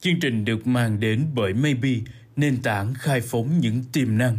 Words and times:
Chương 0.00 0.20
trình 0.20 0.44
được 0.44 0.66
mang 0.66 1.00
đến 1.00 1.26
bởi 1.34 1.54
Maybe, 1.54 1.90
nền 2.36 2.62
tảng 2.62 2.94
khai 2.94 3.20
phóng 3.20 3.58
những 3.60 3.82
tiềm 3.92 4.18
năng. 4.18 4.36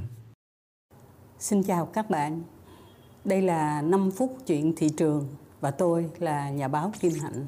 Xin 1.39 1.63
chào 1.63 1.85
các 1.85 2.09
bạn. 2.09 2.41
Đây 3.25 3.41
là 3.41 3.81
5 3.81 4.11
phút 4.11 4.37
chuyện 4.47 4.73
thị 4.77 4.89
trường 4.97 5.27
và 5.61 5.71
tôi 5.71 6.09
là 6.19 6.49
nhà 6.49 6.67
báo 6.67 6.91
Kim 6.99 7.11
Hạnh. 7.21 7.45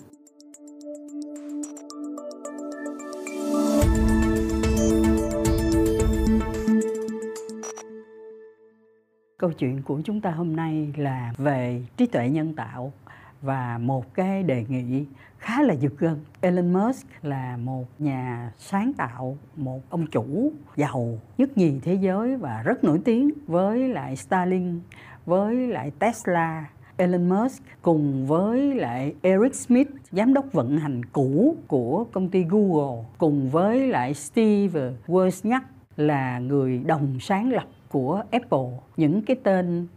Câu 9.38 9.52
chuyện 9.52 9.82
của 9.82 10.02
chúng 10.06 10.22
ta 10.22 10.32
hôm 10.32 10.56
nay 10.56 10.94
là 10.98 11.34
về 11.38 11.84
trí 11.98 12.06
tuệ 12.06 12.30
nhân 12.30 12.56
tạo 12.56 12.94
và 13.42 13.78
một 13.78 14.14
cái 14.14 14.44
đề 14.44 14.66
nghị 14.70 15.06
khá 15.38 15.62
là 15.62 15.74
giật 15.74 15.94
gân. 15.98 16.20
Elon 16.42 16.74
Musk 16.74 17.08
là 17.22 17.58
một 17.58 17.86
nhà 18.00 18.52
sáng 18.58 18.94
tạo, 18.94 19.38
một 19.56 19.82
ông 19.90 20.08
chủ 20.08 20.52
giàu 20.76 21.20
nhất 21.38 21.58
nhì 21.58 21.80
thế 21.80 21.94
giới 21.94 22.38
và 22.38 22.62
rất 22.66 22.84
nổi 22.84 23.02
tiếng 23.06 23.32
với 23.48 23.90
lại 23.90 24.16
Starlink, 24.16 24.82
với 25.26 25.68
lại 25.68 25.92
Tesla. 26.00 26.66
Elon 26.98 27.30
Musk 27.30 27.64
cùng 27.82 28.28
với 28.28 28.76
lại 28.76 29.16
Eric 29.22 29.56
Smith, 29.56 29.90
giám 30.12 30.34
đốc 30.34 30.46
vận 30.54 30.78
hành 30.78 31.06
cũ 31.06 31.56
của 31.68 32.06
công 32.12 32.30
ty 32.30 32.44
Google, 32.44 33.04
cùng 33.18 33.50
với 33.50 33.88
lại 33.88 34.14
Steve 34.14 34.92
Wozniak 35.08 35.62
là 35.98 36.40
người 36.40 36.80
đồng 36.80 37.20
sáng 37.20 37.52
lập 37.52 37.66
của 37.90 38.24
Apple. 38.32 38.70
Những 38.98 39.22
cái 39.22 39.36
tên 39.44 39.88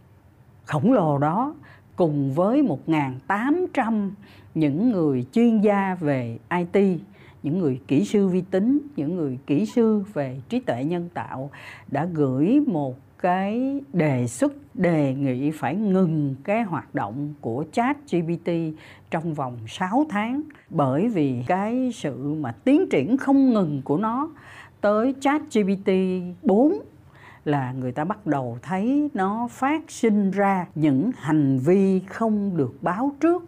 khổng 0.65 0.93
lồ 0.93 1.17
đó 1.17 1.55
cùng 1.95 2.33
với 2.33 2.63
1.800 2.87 4.09
những 4.55 4.91
người 4.91 5.25
chuyên 5.31 5.61
gia 5.61 5.95
về 5.99 6.37
IT, 6.49 6.99
những 7.43 7.59
người 7.59 7.79
kỹ 7.87 8.05
sư 8.05 8.27
vi 8.27 8.41
tính, 8.51 8.79
những 8.95 9.15
người 9.15 9.39
kỹ 9.47 9.65
sư 9.65 10.03
về 10.13 10.39
trí 10.49 10.59
tuệ 10.59 10.83
nhân 10.83 11.09
tạo 11.13 11.49
đã 11.87 12.05
gửi 12.05 12.59
một 12.67 12.95
cái 13.19 13.81
đề 13.93 14.27
xuất 14.27 14.53
đề 14.73 15.13
nghị 15.13 15.51
phải 15.51 15.75
ngừng 15.75 16.35
cái 16.43 16.63
hoạt 16.63 16.95
động 16.95 17.33
của 17.41 17.65
chat 17.71 17.97
GPT 18.11 18.51
trong 19.11 19.33
vòng 19.33 19.57
6 19.67 20.05
tháng. 20.09 20.41
Bởi 20.69 21.07
vì 21.07 21.43
cái 21.47 21.91
sự 21.93 22.33
mà 22.33 22.51
tiến 22.51 22.89
triển 22.89 23.17
không 23.17 23.53
ngừng 23.53 23.81
của 23.85 23.97
nó 23.97 24.29
tới 24.81 25.15
chat 25.19 25.41
GPT 25.53 25.91
4 26.43 26.79
là 27.45 27.71
người 27.71 27.91
ta 27.91 28.03
bắt 28.03 28.27
đầu 28.27 28.57
thấy 28.61 29.09
nó 29.13 29.47
phát 29.51 29.91
sinh 29.91 30.31
ra 30.31 30.65
những 30.75 31.11
hành 31.17 31.59
vi 31.59 31.99
không 31.99 32.57
được 32.57 32.73
báo 32.81 33.11
trước, 33.19 33.43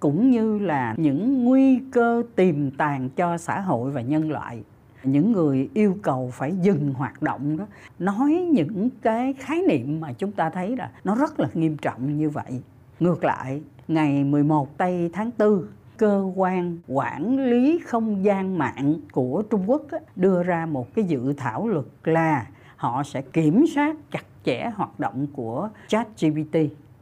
cũng 0.00 0.30
như 0.30 0.58
là 0.58 0.94
những 0.96 1.44
nguy 1.44 1.80
cơ 1.92 2.22
tiềm 2.36 2.70
tàng 2.70 3.08
cho 3.16 3.38
xã 3.38 3.60
hội 3.60 3.90
và 3.90 4.00
nhân 4.00 4.30
loại. 4.30 4.62
Những 5.02 5.32
người 5.32 5.68
yêu 5.74 5.96
cầu 6.02 6.30
phải 6.32 6.56
dừng 6.62 6.94
hoạt 6.94 7.22
động 7.22 7.56
đó, 7.56 7.66
nói 7.98 8.32
những 8.52 8.90
cái 9.02 9.32
khái 9.32 9.62
niệm 9.68 10.00
mà 10.00 10.12
chúng 10.12 10.32
ta 10.32 10.50
thấy 10.50 10.76
là 10.76 10.90
nó 11.04 11.14
rất 11.14 11.40
là 11.40 11.48
nghiêm 11.54 11.76
trọng 11.76 12.18
như 12.18 12.30
vậy. 12.30 12.62
Ngược 13.00 13.24
lại, 13.24 13.62
ngày 13.88 14.24
11 14.24 14.78
tây 14.78 15.10
tháng 15.12 15.30
4 15.38 15.66
cơ 15.96 16.32
quan 16.36 16.78
quản 16.88 17.38
lý 17.50 17.80
không 17.86 18.24
gian 18.24 18.58
mạng 18.58 18.94
của 19.12 19.42
Trung 19.50 19.70
Quốc 19.70 19.82
đưa 20.16 20.42
ra 20.42 20.66
một 20.66 20.94
cái 20.94 21.04
dự 21.04 21.32
thảo 21.32 21.68
luật 21.68 21.86
là 22.04 22.46
họ 22.78 23.02
sẽ 23.02 23.22
kiểm 23.22 23.64
soát 23.74 23.96
chặt 24.10 24.24
chẽ 24.44 24.70
hoạt 24.74 25.00
động 25.00 25.26
của 25.32 25.68
chat 25.88 26.08
GPT. 26.20 26.56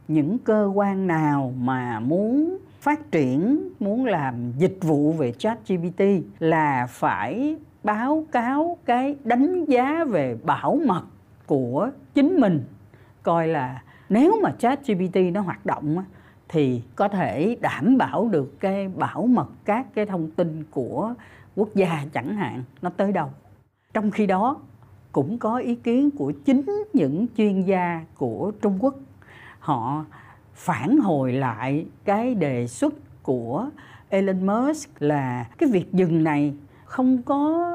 Những 0.09 0.39
cơ 0.39 0.71
quan 0.75 1.07
nào 1.07 1.53
mà 1.59 2.01
muốn 2.01 2.59
phát 2.81 3.11
triển, 3.11 3.69
muốn 3.81 4.05
làm 4.05 4.53
dịch 4.59 4.79
vụ 4.81 5.13
về 5.13 5.33
chat 5.33 5.69
GPT 5.69 6.03
là 6.39 6.87
phải 6.91 7.57
báo 7.85 8.25
cáo 8.33 8.77
cái 8.85 9.17
đánh 9.25 9.65
giá 9.65 10.05
về 10.05 10.37
bảo 10.45 10.79
mật 10.87 11.03
của 11.47 11.91
chính 12.15 12.41
mình 12.41 12.65
coi 13.23 13.49
là 13.49 13.83
nếu 14.09 14.41
mà 14.43 14.51
chat 14.59 14.87
GPT 14.87 15.17
nó 15.33 15.41
hoạt 15.41 15.67
động 15.67 16.05
thì 16.49 16.83
có 16.97 17.09
thể 17.09 17.57
đảm 17.61 17.99
bảo 17.99 18.29
được 18.29 18.61
cái 18.61 18.89
bảo 18.89 19.27
mật 19.27 19.49
các 19.65 19.87
cái 19.95 20.07
thông 20.07 20.31
tin 20.31 20.65
của 20.71 21.15
quốc 21.57 21.69
gia 21.75 22.05
chẳng 22.13 22.37
hạn 22.37 22.63
nó 22.83 22.91
tới 22.97 23.13
đâu. 23.13 23.31
Trong 23.95 24.11
khi 24.11 24.27
đó 24.27 24.57
cũng 25.17 25.39
có 25.39 25.57
ý 25.57 25.75
kiến 25.75 26.11
của 26.11 26.33
chính 26.45 26.85
những 26.93 27.27
chuyên 27.37 27.63
gia 27.63 28.05
của 28.19 28.53
Trung 28.63 28.79
Quốc. 28.81 28.95
Họ 29.59 30.05
phản 30.55 30.99
hồi 30.99 31.33
lại 31.33 31.87
cái 32.05 32.35
đề 32.35 32.67
xuất 32.67 32.95
của 33.23 33.69
Elon 34.09 34.47
Musk 34.47 35.03
là 35.03 35.47
cái 35.59 35.69
việc 35.69 35.93
dừng 35.93 36.25
này 36.25 36.55
không 36.85 37.23
có 37.23 37.71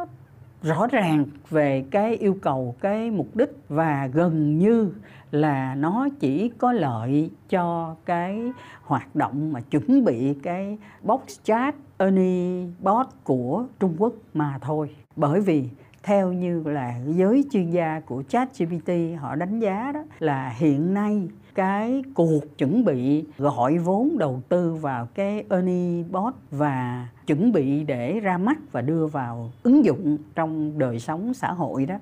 rõ 0.61 0.87
ràng 0.87 1.25
về 1.49 1.85
cái 1.91 2.15
yêu 2.15 2.37
cầu, 2.41 2.75
cái 2.81 3.11
mục 3.11 3.35
đích 3.35 3.51
và 3.69 4.07
gần 4.13 4.57
như 4.57 4.91
là 5.31 5.75
nó 5.75 6.07
chỉ 6.19 6.49
có 6.49 6.71
lợi 6.71 7.31
cho 7.49 7.95
cái 8.05 8.51
hoạt 8.83 9.15
động 9.15 9.53
mà 9.53 9.61
chuẩn 9.61 10.03
bị 10.05 10.33
cái 10.43 10.77
box 11.03 11.21
chat, 11.43 11.75
Ernie 11.97 12.67
bot 12.79 13.07
của 13.23 13.65
Trung 13.79 13.95
Quốc 13.97 14.13
mà 14.33 14.59
thôi. 14.61 14.95
Bởi 15.15 15.41
vì 15.41 15.69
theo 16.03 16.33
như 16.33 16.63
là 16.65 16.95
giới 17.07 17.43
chuyên 17.51 17.71
gia 17.71 17.99
của 17.99 18.23
ChatGPT 18.29 18.89
họ 19.19 19.35
đánh 19.35 19.59
giá 19.59 19.91
đó 19.93 20.03
là 20.19 20.53
hiện 20.57 20.93
nay 20.93 21.29
cái 21.55 22.03
cuộc 22.13 22.57
chuẩn 22.57 22.85
bị 22.85 23.25
gọi 23.37 23.77
vốn 23.77 24.17
đầu 24.17 24.41
tư 24.49 24.73
vào 24.73 25.07
cái 25.13 25.43
Ernie 25.49 26.03
bot 26.03 26.33
và 26.51 27.07
chuẩn 27.27 27.51
bị 27.51 27.83
để 27.83 28.19
ra 28.19 28.37
mắt 28.37 28.57
và 28.71 28.81
đưa 28.81 29.07
vào 29.07 29.51
ứng 29.63 29.85
dụng 29.85 30.17
trong 30.35 30.79
đời 30.79 30.99
sống 30.99 31.33
xã 31.33 31.51
hội 31.51 31.85
đó 31.85 31.95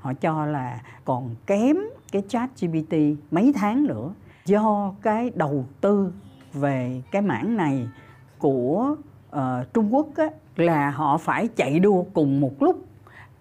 họ 0.00 0.12
cho 0.12 0.46
là 0.46 0.80
còn 1.04 1.34
kém 1.46 1.76
cái 2.12 2.22
chat 2.28 2.50
GPT 2.60 2.96
mấy 3.30 3.52
tháng 3.56 3.86
nữa. 3.86 4.14
Do 4.46 4.94
cái 5.02 5.30
đầu 5.34 5.64
tư 5.80 6.12
về 6.52 7.02
cái 7.10 7.22
mảng 7.22 7.56
này 7.56 7.88
của 8.38 8.96
uh, 9.36 9.40
Trung 9.74 9.94
Quốc 9.94 10.06
á, 10.16 10.26
là 10.56 10.90
họ 10.90 11.18
phải 11.18 11.48
chạy 11.48 11.78
đua 11.78 12.04
cùng 12.14 12.40
một 12.40 12.62
lúc 12.62 12.85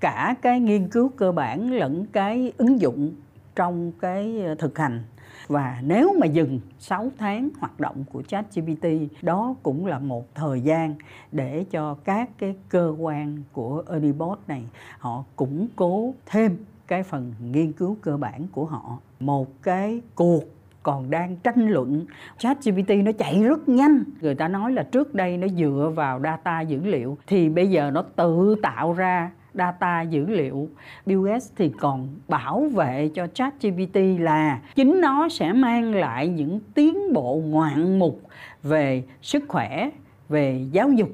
cả 0.06 0.36
cái 0.42 0.60
nghiên 0.60 0.88
cứu 0.88 1.10
cơ 1.10 1.32
bản 1.32 1.72
lẫn 1.72 2.06
cái 2.12 2.52
ứng 2.58 2.82
dụng 2.82 3.12
trong 3.56 3.92
cái 4.02 4.42
ờ, 4.46 4.56
thực 4.56 4.78
hành. 4.78 5.04
Và 5.48 5.80
nếu 5.84 6.14
mà 6.20 6.26
dừng 6.26 6.60
6 6.80 7.12
tháng 7.18 7.50
hoạt 7.60 7.80
động 7.80 8.04
của 8.12 8.22
ChatGPT, 8.22 8.86
đó 9.22 9.56
cũng 9.64 9.86
là 9.86 10.00
một 10.00 10.36
thời 10.36 10.62
gian 10.62 10.96
để 11.32 11.66
cho 11.72 11.94
các 12.04 12.30
cái 12.38 12.56
cơ 12.70 12.96
quan 13.00 13.44
của 13.54 13.84
Unibot 13.88 14.40
này, 14.48 14.64
họ 15.00 15.24
củng 15.36 15.68
cố 15.76 16.14
thêm 16.26 16.58
cái 16.88 17.04
phần 17.04 17.34
nghiên 17.52 17.72
cứu 17.72 17.98
cơ 18.02 18.18
bản 18.18 18.48
của 18.52 18.66
họ. 18.66 19.00
Một 19.20 19.64
cái 19.64 20.02
cuộc 20.16 20.44
còn 20.84 21.10
đang 21.10 21.36
tranh 21.36 21.68
luận, 21.70 22.06
ChatGPT 22.38 22.90
nó 22.90 23.12
chạy 23.12 23.44
rất 23.44 23.70
nhanh. 23.70 24.04
Người 24.22 24.36
ta 24.36 24.48
nói 24.48 24.72
là 24.72 24.84
trước 24.84 25.16
đây 25.16 25.38
nó 25.38 25.48
dựa 25.48 25.92
vào 25.96 26.20
data 26.24 26.62
dữ 26.62 26.80
liệu, 26.84 27.18
thì 27.28 27.50
bây 27.50 27.70
giờ 27.70 27.92
nó 27.92 28.02
tự 28.16 28.56
tạo 28.62 28.94
ra 28.94 29.32
data 29.58 30.02
dữ 30.02 30.26
liệu. 30.26 30.70
Bill 31.06 31.28
Gates 31.28 31.52
thì 31.56 31.72
còn 31.80 32.08
bảo 32.28 32.66
vệ 32.74 33.10
cho 33.14 33.28
ChatGPT 33.28 33.98
là 34.20 34.62
chính 34.76 35.02
nó 35.02 35.30
sẽ 35.30 35.54
mang 35.54 35.96
lại 35.96 36.28
những 36.28 36.60
tiến 36.74 37.14
bộ 37.14 37.42
ngoạn 37.46 38.00
mục 38.00 38.22
về 38.64 39.04
sức 39.22 39.44
khỏe, 39.48 39.90
về 40.30 40.66
giáo 40.72 40.92
dục, 40.92 41.10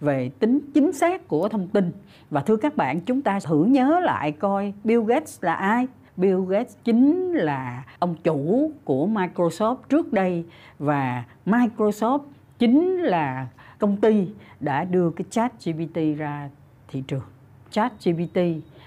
về 0.00 0.30
tính 0.38 0.60
chính 0.74 0.92
xác 0.92 1.28
của 1.28 1.48
thông 1.48 1.68
tin. 1.68 1.92
Và 2.30 2.40
thưa 2.40 2.56
các 2.56 2.76
bạn, 2.76 3.00
chúng 3.00 3.22
ta 3.22 3.38
thử 3.44 3.64
nhớ 3.64 4.00
lại 4.00 4.32
coi 4.32 4.72
Bill 4.84 5.04
Gates 5.04 5.44
là 5.44 5.54
ai. 5.54 5.86
Bill 6.16 6.40
Gates 6.48 6.76
chính 6.84 7.32
là 7.32 7.84
ông 7.98 8.14
chủ 8.24 8.70
của 8.84 9.06
Microsoft 9.06 9.76
trước 9.88 10.12
đây 10.12 10.44
và 10.78 11.24
Microsoft 11.46 12.20
chính 12.58 12.96
là 12.96 13.46
công 13.78 13.96
ty 13.96 14.28
đã 14.60 14.84
đưa 14.84 15.10
cái 15.10 15.24
chat 15.30 15.52
GPT 15.64 16.18
ra 16.18 16.50
thị 16.88 17.02
trường. 17.06 17.22
Chat 17.70 17.92
GPT 18.04 18.40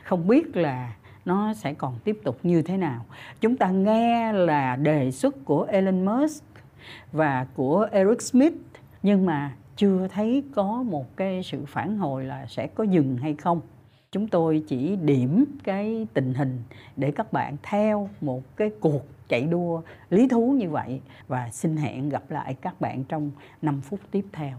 không 0.04 0.28
biết 0.28 0.56
là 0.56 0.96
nó 1.26 1.54
sẽ 1.54 1.74
còn 1.74 2.00
tiếp 2.04 2.20
tục 2.24 2.40
như 2.44 2.62
thế 2.62 2.78
nào. 2.78 3.06
Chúng 3.42 3.58
ta 3.58 3.68
nghe 3.68 4.34
là 4.34 4.76
đề 4.76 5.12
xuất 5.12 5.46
của 5.46 5.64
Elon 5.64 6.06
Musk 6.06 6.44
và 7.12 7.48
của 7.56 7.88
Eric 7.92 8.22
Smith, 8.22 8.54
nhưng 9.04 9.26
mà 9.26 9.54
chưa 9.76 10.08
thấy 10.08 10.44
có 10.56 10.84
một 10.84 11.18
cái 11.18 11.44
sự 11.44 11.66
phản 11.68 11.98
hồi 11.98 12.24
là 12.24 12.46
sẽ 12.46 12.68
có 12.68 12.84
dừng 12.84 13.18
hay 13.18 13.34
không 13.34 13.62
chúng 14.14 14.28
tôi 14.28 14.64
chỉ 14.68 14.96
điểm 14.96 15.46
cái 15.64 16.08
tình 16.14 16.34
hình 16.34 16.64
để 16.98 17.12
các 17.12 17.34
bạn 17.34 17.58
theo 17.64 18.10
một 18.22 18.58
cái 18.58 18.72
cuộc 18.80 19.06
chạy 19.28 19.42
đua 19.42 19.82
lý 20.10 20.28
thú 20.28 20.56
như 20.60 20.70
vậy 20.70 21.02
và 21.28 21.50
xin 21.52 21.78
hẹn 21.78 22.10
gặp 22.10 22.32
lại 22.32 22.56
các 22.62 22.82
bạn 22.82 23.04
trong 23.04 23.32
5 23.62 23.82
phút 23.82 24.00
tiếp 24.12 24.26
theo. 24.34 24.58